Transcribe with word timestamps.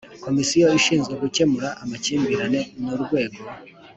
Komisiyo 0.25 0.67
ishinzwe 0.79 1.13
gukemura 1.21 1.67
amakimbirane 1.83 2.61
ni 2.83 2.89
urwego 2.95 3.39